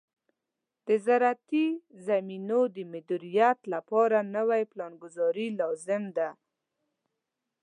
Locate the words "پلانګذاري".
4.71-5.47